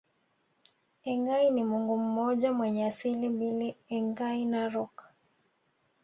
Engai 1.05 1.49
ni 1.51 1.63
Mungu 1.63 1.97
mmoja 1.97 2.53
mwenye 2.53 2.85
asili 2.85 3.29
mbili 3.29 3.75
Engai 3.89 4.45
Narok 4.45 5.03